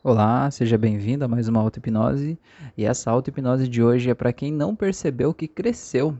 [0.00, 2.38] Olá, seja bem-vindo a mais uma auto-hipnose.
[2.76, 6.16] E essa auto-hipnose de hoje é para quem não percebeu que cresceu.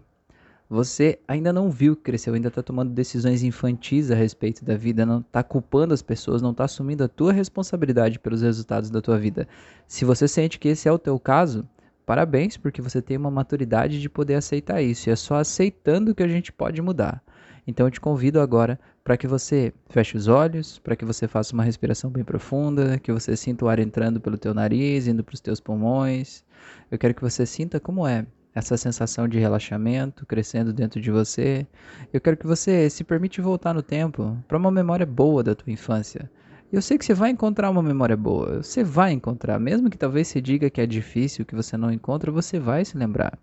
[0.69, 5.07] Você ainda não viu que cresceu, ainda está tomando decisões infantis a respeito da vida,
[5.07, 9.17] não está culpando as pessoas, não está assumindo a tua responsabilidade pelos resultados da tua
[9.17, 9.47] vida.
[9.87, 11.65] Se você sente que esse é o teu caso,
[12.05, 15.09] parabéns, porque você tem uma maturidade de poder aceitar isso.
[15.09, 17.23] E é só aceitando que a gente pode mudar.
[17.69, 21.53] Então eu te convido agora para que você feche os olhos, para que você faça
[21.53, 25.35] uma respiração bem profunda, que você sinta o ar entrando pelo teu nariz, indo para
[25.35, 26.43] os teus pulmões.
[26.91, 31.67] Eu quero que você sinta como é essa sensação de relaxamento crescendo dentro de você.
[32.11, 35.71] Eu quero que você se permite voltar no tempo para uma memória boa da tua
[35.71, 36.31] infância.
[36.73, 40.29] Eu sei que você vai encontrar uma memória boa, você vai encontrar, mesmo que talvez
[40.29, 43.39] você diga que é difícil, que você não encontra, você vai se lembrar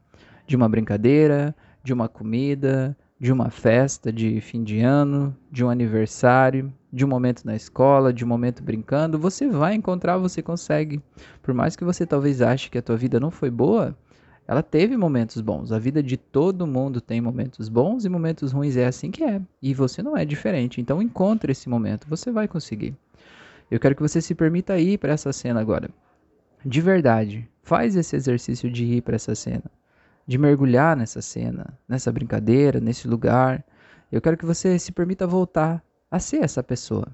[0.47, 5.69] de uma brincadeira, de uma comida, de uma festa de fim de ano, de um
[5.69, 11.01] aniversário, de um momento na escola, de um momento brincando, você vai encontrar, você consegue.
[11.41, 13.97] Por mais que você talvez ache que a tua vida não foi boa,
[14.45, 15.71] ela teve momentos bons.
[15.71, 19.41] A vida de todo mundo tem momentos bons e momentos ruins, é assim que é.
[19.61, 20.81] E você não é diferente.
[20.81, 22.95] Então encontre esse momento, você vai conseguir.
[23.71, 25.89] Eu quero que você se permita ir para essa cena agora.
[26.63, 29.63] De verdade, faz esse exercício de ir para essa cena
[30.25, 33.63] de mergulhar nessa cena, nessa brincadeira, nesse lugar.
[34.11, 37.07] Eu quero que você se permita voltar a ser essa pessoa,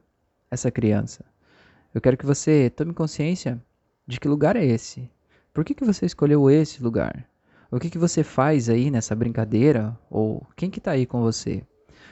[0.50, 1.26] essa criança.
[1.94, 3.62] Eu quero que você tome consciência
[4.08, 5.10] de que lugar é esse.
[5.54, 7.26] Por que, que você escolheu esse lugar?
[7.70, 9.98] O que, que você faz aí nessa brincadeira?
[10.10, 11.64] Ou quem que está aí com você?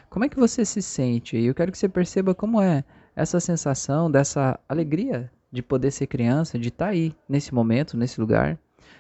[0.10, 1.38] Como é que você se sente?
[1.38, 2.84] E eu quero que você perceba como é
[3.16, 8.20] essa sensação dessa alegria de poder ser criança, de estar tá aí nesse momento, nesse
[8.20, 8.58] lugar.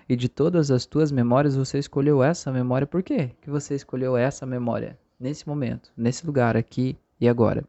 [0.07, 2.87] E de todas as tuas memórias, você escolheu essa memória.
[2.87, 7.63] Por quê que você escolheu essa memória nesse momento, nesse lugar, aqui e agora?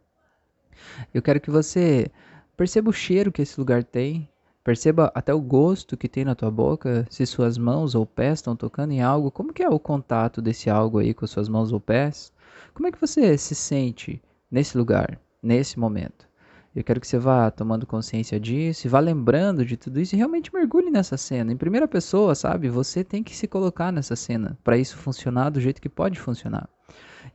[1.13, 2.11] Eu quero que você
[2.57, 4.29] perceba o cheiro que esse lugar tem,
[4.63, 8.55] perceba até o gosto que tem na tua boca, se suas mãos ou pés estão
[8.55, 11.81] tocando em algo, como que é o contato desse algo aí com suas mãos ou
[11.81, 12.33] pés?
[12.75, 16.30] Como é que você se sente nesse lugar, nesse momento?
[16.75, 20.19] Eu quero que você vá tomando consciência disso, e vá lembrando de tudo isso e
[20.19, 21.53] realmente mergulhe nessa cena.
[21.53, 22.69] Em primeira pessoa, sabe?
[22.69, 26.69] Você tem que se colocar nessa cena para isso funcionar do jeito que pode funcionar.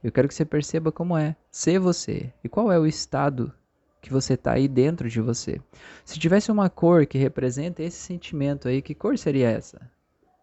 [0.01, 3.53] Eu quero que você perceba como é ser você e qual é o estado
[4.01, 5.59] que você está aí dentro de você.
[6.05, 9.81] Se tivesse uma cor que representa esse sentimento aí, que cor seria essa?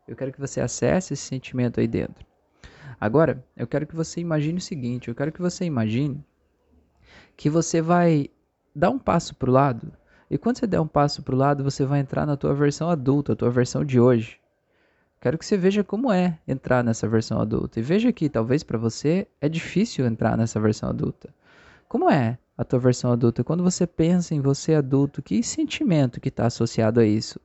[0.07, 2.27] Eu quero que você acesse esse sentimento aí dentro.
[3.01, 6.23] Agora, eu quero que você imagine o seguinte: eu quero que você imagine
[7.37, 8.29] que você vai
[8.75, 9.93] dá um passo para o lado.
[10.31, 12.89] E quando você der um passo para o lado, você vai entrar na tua versão
[12.89, 14.39] adulta, a tua versão de hoje.
[15.21, 17.79] Quero que você veja como é entrar nessa versão adulta.
[17.79, 21.29] E veja que talvez para você é difícil entrar nessa versão adulta.
[21.89, 23.45] Como é a tua versão adulta?
[23.45, 27.39] Quando você pensa em você adulto, que sentimento que está associado a isso?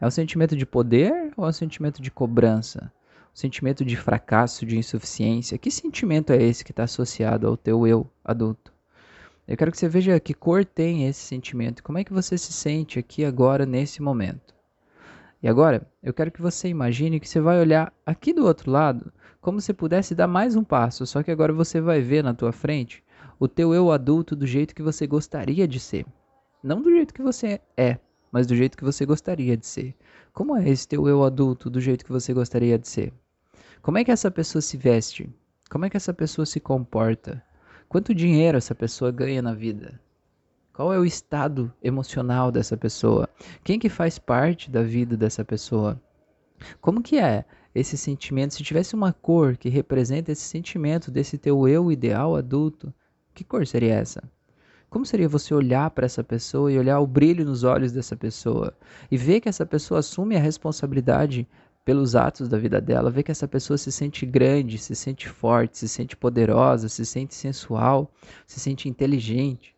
[0.00, 2.92] É um sentimento de poder ou é um sentimento de cobrança?
[3.32, 5.56] Um sentimento de fracasso, de insuficiência?
[5.56, 8.72] Que sentimento é esse que está associado ao teu eu adulto?
[9.52, 12.54] Eu quero que você veja que cor tem esse sentimento, como é que você se
[12.54, 14.54] sente aqui agora nesse momento.
[15.42, 19.12] E agora, eu quero que você imagine que você vai olhar aqui do outro lado,
[19.42, 22.50] como se pudesse dar mais um passo, só que agora você vai ver na tua
[22.50, 23.04] frente
[23.38, 26.06] o teu eu adulto do jeito que você gostaria de ser.
[26.62, 27.98] Não do jeito que você é,
[28.32, 29.94] mas do jeito que você gostaria de ser.
[30.32, 33.12] Como é esse teu eu adulto do jeito que você gostaria de ser?
[33.82, 35.28] Como é que essa pessoa se veste?
[35.68, 37.44] Como é que essa pessoa se comporta?
[37.92, 40.00] Quanto dinheiro essa pessoa ganha na vida?
[40.72, 43.28] Qual é o estado emocional dessa pessoa?
[43.62, 46.00] Quem que faz parte da vida dessa pessoa?
[46.80, 47.44] Como que é
[47.74, 48.54] esse sentimento?
[48.54, 52.94] Se tivesse uma cor que representa esse sentimento desse teu eu ideal adulto,
[53.34, 54.22] que cor seria essa?
[54.88, 58.74] Como seria você olhar para essa pessoa e olhar o brilho nos olhos dessa pessoa
[59.10, 61.46] e ver que essa pessoa assume a responsabilidade
[61.84, 65.78] pelos atos da vida dela, ver que essa pessoa se sente grande, se sente forte,
[65.78, 68.12] se sente poderosa, se sente sensual,
[68.46, 69.74] se sente inteligente.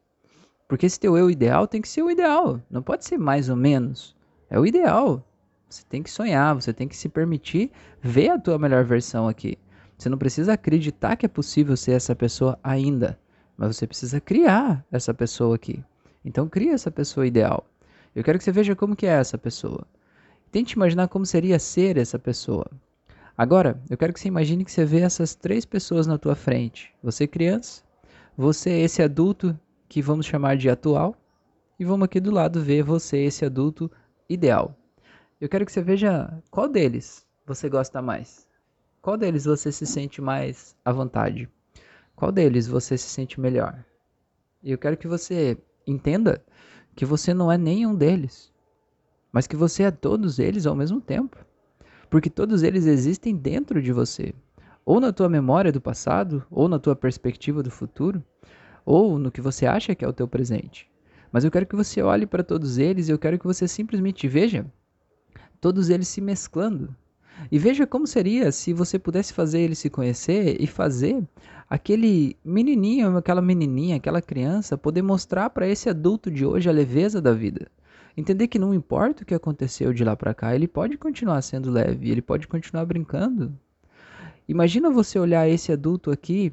[0.68, 3.56] Porque esse teu eu ideal tem que ser o ideal, não pode ser mais ou
[3.56, 4.14] menos.
[4.50, 5.26] É o ideal.
[5.68, 7.70] Você tem que sonhar, você tem que se permitir
[8.00, 9.58] ver a tua melhor versão aqui.
[9.96, 13.18] Você não precisa acreditar que é possível ser essa pessoa ainda,
[13.56, 15.82] mas você precisa criar essa pessoa aqui.
[16.24, 17.66] Então cria essa pessoa ideal.
[18.14, 19.86] Eu quero que você veja como que é essa pessoa.
[20.54, 22.64] Tente imaginar como seria ser essa pessoa.
[23.36, 26.94] Agora, eu quero que você imagine que você vê essas três pessoas na tua frente.
[27.02, 27.82] Você criança,
[28.36, 29.58] você esse adulto
[29.88, 31.16] que vamos chamar de atual,
[31.76, 33.90] e vamos aqui do lado ver você esse adulto
[34.28, 34.78] ideal.
[35.40, 38.46] Eu quero que você veja qual deles você gosta mais.
[39.02, 41.48] Qual deles você se sente mais à vontade?
[42.14, 43.84] Qual deles você se sente melhor?
[44.62, 46.40] E eu quero que você entenda
[46.94, 48.53] que você não é nenhum deles.
[49.34, 51.36] Mas que você é todos eles ao mesmo tempo.
[52.08, 54.32] Porque todos eles existem dentro de você,
[54.86, 58.22] ou na tua memória do passado, ou na tua perspectiva do futuro,
[58.86, 60.88] ou no que você acha que é o teu presente.
[61.32, 64.28] Mas eu quero que você olhe para todos eles e eu quero que você simplesmente
[64.28, 64.64] veja
[65.60, 66.94] todos eles se mesclando.
[67.50, 71.26] E veja como seria se você pudesse fazer eles se conhecer e fazer
[71.68, 77.20] aquele menininho, aquela menininha, aquela criança poder mostrar para esse adulto de hoje a leveza
[77.20, 77.68] da vida.
[78.16, 81.70] Entender que não importa o que aconteceu de lá para cá, ele pode continuar sendo
[81.70, 83.52] leve, ele pode continuar brincando.
[84.48, 86.52] Imagina você olhar esse adulto aqui,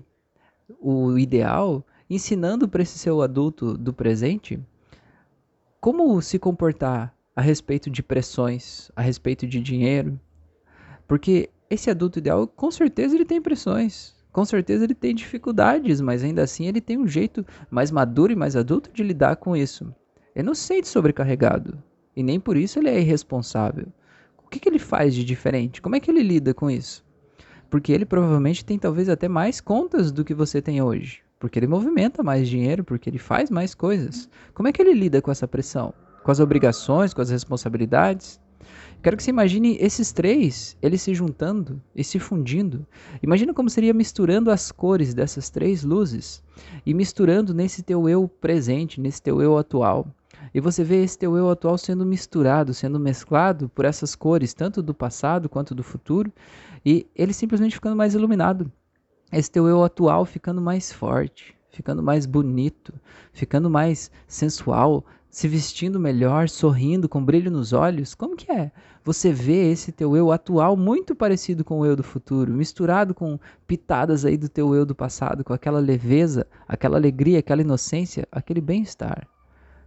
[0.80, 4.60] o ideal, ensinando para esse seu adulto do presente
[5.80, 10.20] como se comportar a respeito de pressões, a respeito de dinheiro.
[11.08, 16.24] Porque esse adulto ideal, com certeza ele tem pressões, com certeza ele tem dificuldades, mas
[16.24, 19.94] ainda assim ele tem um jeito mais maduro e mais adulto de lidar com isso.
[20.36, 21.82] Ele não se sente sobrecarregado.
[22.16, 23.88] E nem por isso ele é irresponsável.
[24.44, 25.82] O que, que ele faz de diferente?
[25.82, 27.06] Como é que ele lida com isso?
[27.70, 31.22] Porque ele provavelmente tem talvez até mais contas do que você tem hoje.
[31.40, 34.30] Porque ele movimenta mais dinheiro, porque ele faz mais coisas.
[34.54, 35.94] Como é que ele lida com essa pressão?
[36.24, 38.40] Com as obrigações, com as responsabilidades?
[39.02, 42.86] Quero que você imagine esses três, eles se juntando e se fundindo.
[43.24, 46.44] Imagina como seria misturando as cores dessas três luzes
[46.86, 50.14] e misturando nesse teu eu presente, nesse teu eu atual.
[50.54, 54.82] E você vê esse teu eu atual sendo misturado, sendo mesclado por essas cores, tanto
[54.82, 56.32] do passado quanto do futuro,
[56.86, 58.72] e ele simplesmente ficando mais iluminado.
[59.32, 62.94] Esse teu eu atual ficando mais forte, ficando mais bonito,
[63.32, 68.14] ficando mais sensual, se vestindo melhor, sorrindo, com brilho nos olhos?
[68.14, 68.70] Como que é?
[69.06, 73.40] Você vê esse teu eu atual muito parecido com o eu do futuro, misturado com
[73.66, 78.60] pitadas aí do teu eu do passado, com aquela leveza, aquela alegria, aquela inocência, aquele
[78.60, 79.26] bem-estar.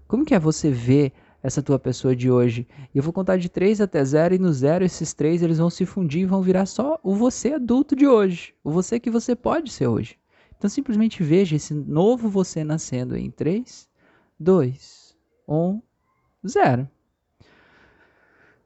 [0.07, 1.13] Como que é você ver
[1.43, 2.67] essa tua pessoa de hoje?
[2.95, 5.87] Eu vou contar de 3 até 0 e no 0 esses três eles vão se
[5.87, 9.73] fundir e vão virar só o você adulto de hoje, o você que você pode
[9.73, 10.17] ser hoje.
[10.57, 13.89] Então simplesmente veja esse novo você nascendo em 3,
[14.39, 15.17] 2,
[15.49, 15.81] um,
[16.47, 16.89] zero.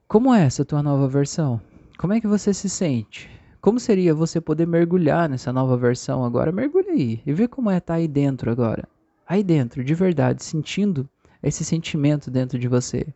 [0.06, 1.60] Como é essa tua nova versão?
[1.98, 3.28] Como é que você se sente?
[3.60, 6.52] Como seria você poder mergulhar nessa nova versão agora?
[6.52, 8.88] Mergulhe aí e vê como é estar tá aí dentro agora.
[9.26, 11.08] Aí dentro, de verdade, sentindo
[11.42, 13.06] esse sentimento dentro de você.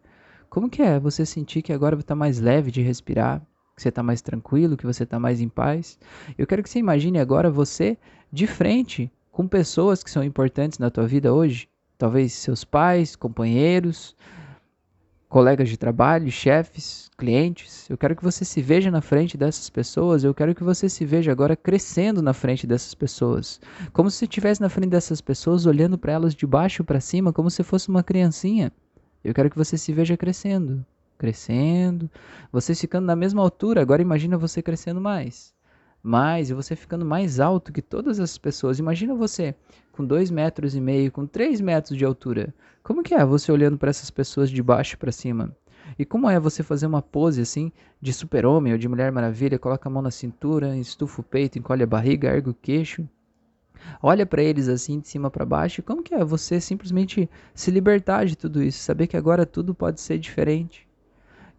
[0.48, 3.40] Como que é você sentir que agora está mais leve de respirar,
[3.74, 5.98] que você está mais tranquilo, que você está mais em paz?
[6.36, 7.96] Eu quero que você imagine agora você
[8.30, 11.69] de frente com pessoas que são importantes na tua vida hoje
[12.02, 14.16] talvez seus pais, companheiros,
[15.32, 17.88] colegas de trabalho, chefes, clientes.
[17.88, 21.06] Eu quero que você se veja na frente dessas pessoas, eu quero que você se
[21.06, 23.58] veja agora crescendo na frente dessas pessoas,
[23.94, 27.50] como se estivesse na frente dessas pessoas, olhando para elas de baixo para cima, como
[27.50, 28.70] se fosse uma criancinha.
[29.25, 30.84] Eu quero que você se veja crescendo,
[31.17, 32.11] crescendo,
[32.52, 35.55] vocês ficando na mesma altura, agora imagina você crescendo mais
[36.02, 38.78] mais e você ficando mais alto que todas as pessoas.
[38.78, 39.54] Imagina você
[39.93, 42.52] com dois metros e meio, com três metros de altura.
[42.82, 45.54] Como que é você olhando para essas pessoas de baixo para cima?
[45.99, 47.70] E como é você fazer uma pose assim
[48.00, 51.82] de super-homem ou de Mulher Maravilha, coloca a mão na cintura, estufa o peito, encolhe
[51.82, 53.06] a barriga, ergue o queixo,
[54.02, 55.82] olha para eles assim de cima para baixo.
[55.82, 60.00] Como que é você simplesmente se libertar de tudo isso, saber que agora tudo pode
[60.00, 60.88] ser diferente?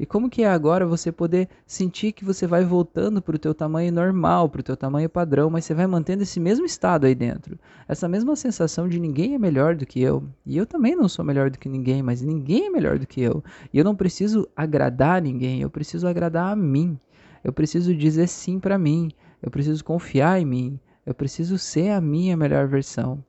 [0.04, 3.54] E como que é agora você poder sentir que você vai voltando para o teu
[3.54, 7.16] tamanho normal, para o teu tamanho padrão, mas você vai mantendo esse mesmo estado aí
[7.16, 7.58] dentro.
[7.88, 10.22] Essa mesma sensação de ninguém é melhor do que eu.
[10.46, 13.22] E eu também não sou melhor do que ninguém, mas ninguém é melhor do que
[13.22, 13.42] eu.
[13.72, 17.00] E eu não preciso agradar ninguém, eu preciso agradar a mim.
[17.42, 19.10] Eu preciso dizer sim para mim.
[19.42, 20.80] Eu preciso confiar em mim.
[21.06, 23.24] Eu preciso ser a minha melhor versão.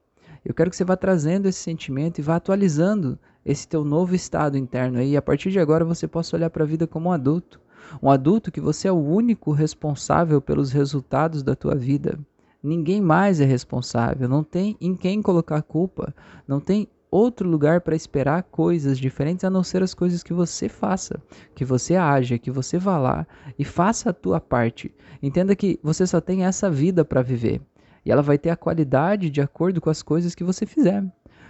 [0.45, 4.57] Eu quero que você vá trazendo esse sentimento e vá atualizando esse teu novo estado
[4.57, 7.13] interno aí, e a partir de agora você possa olhar para a vida como um
[7.13, 7.61] adulto.
[8.03, 12.19] Um adulto que você é o único responsável pelos resultados da tua vida.
[12.63, 16.15] Ninguém mais é responsável, não tem em quem colocar culpa,
[16.49, 20.69] não tem outro lugar para esperar coisas diferentes a não ser as coisas que você
[20.69, 21.23] faça,
[21.55, 23.27] que você haja, que você vá lá
[23.59, 24.93] e faça a tua parte.
[25.23, 27.61] Entenda que você só tem essa vida para viver
[28.05, 31.05] e ela vai ter a qualidade de acordo com as coisas que você fizer.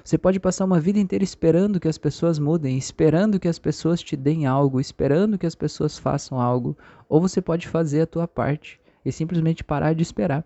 [0.07, 4.03] Você pode passar uma vida inteira esperando que as pessoas mudem, esperando que as pessoas
[4.03, 6.77] te deem algo, esperando que as pessoas façam algo,
[7.09, 10.45] ou você pode fazer a tua parte e simplesmente parar de esperar.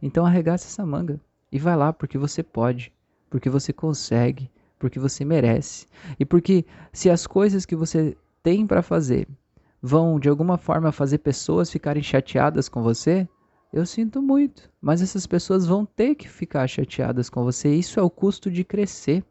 [0.00, 2.92] Então arregaça essa manga e vai lá porque você pode,
[3.28, 5.88] porque você consegue, porque você merece.
[6.16, 9.26] E porque se as coisas que você tem para fazer
[9.82, 13.28] vão de alguma forma fazer pessoas ficarem chateadas com você,
[13.72, 17.74] eu sinto muito, mas essas pessoas vão ter que ficar chateadas com você.
[17.74, 19.24] Isso é o custo de crescer.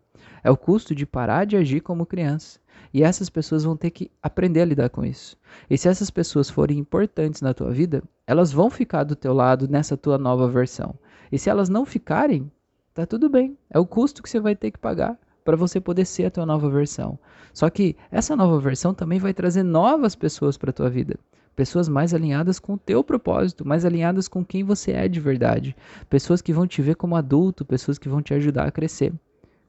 [0.44, 2.60] É o custo de parar de agir como criança.
[2.92, 5.38] E essas pessoas vão ter que aprender a lidar com isso.
[5.70, 9.68] E se essas pessoas forem importantes na tua vida, elas vão ficar do teu lado
[9.68, 10.96] nessa tua nova versão.
[11.32, 12.52] E se elas não ficarem,
[12.94, 13.56] tá tudo bem.
[13.70, 16.46] É o custo que você vai ter que pagar para você poder ser a tua
[16.46, 17.18] nova versão.
[17.54, 21.20] Só que essa nova versão também vai trazer novas pessoas para tua vida.
[21.56, 25.76] Pessoas mais alinhadas com o teu propósito, mais alinhadas com quem você é de verdade.
[26.10, 29.14] Pessoas que vão te ver como adulto, pessoas que vão te ajudar a crescer.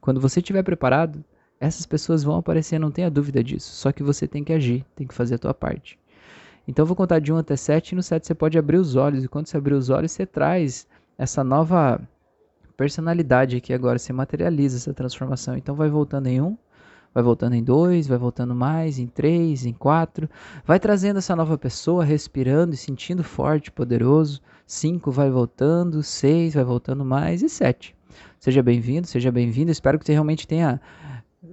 [0.00, 1.24] Quando você estiver preparado,
[1.60, 3.72] essas pessoas vão aparecer, não tenha dúvida disso.
[3.72, 5.98] Só que você tem que agir, tem que fazer a tua parte.
[6.66, 8.96] Então eu vou contar de 1 até 7 e no 7 você pode abrir os
[8.96, 9.24] olhos.
[9.24, 10.86] E quando você abrir os olhos, você traz
[11.18, 12.00] essa nova
[12.76, 15.56] personalidade aqui agora, você materializa essa transformação.
[15.56, 16.56] Então vai voltando em 1,
[17.14, 20.28] vai voltando em 2, vai voltando mais, em 3, em 4.
[20.64, 24.40] Vai trazendo essa nova pessoa, respirando e sentindo forte, poderoso.
[24.66, 27.94] 5 vai voltando, 6 vai voltando mais e 7.
[28.38, 29.70] Seja bem-vindo, seja bem-vindo.
[29.70, 30.80] Espero que você realmente tenha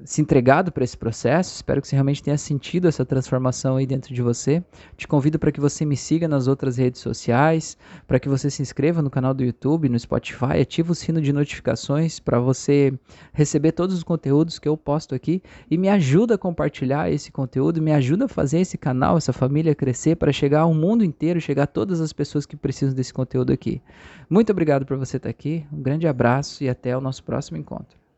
[0.06, 1.56] se entregado para esse processo.
[1.56, 4.64] Espero que você realmente tenha sentido essa transformação aí dentro de você.
[4.96, 7.78] Te convido para que você me siga nas outras redes sociais,
[8.08, 11.34] para que você se inscreva no canal do YouTube, no Spotify, ative o sino de
[11.34, 12.94] notificações para você
[13.34, 17.82] receber todos os conteúdos que eu posto aqui e me ajuda a compartilhar esse conteúdo,
[17.82, 21.64] me ajuda a fazer esse canal, essa família crescer para chegar ao mundo inteiro, chegar
[21.64, 23.82] a todas as pessoas que precisam desse conteúdo aqui.
[24.30, 25.66] Muito obrigado por você estar aqui.
[25.74, 28.09] Um grande abraço e até o nosso próximo encontro.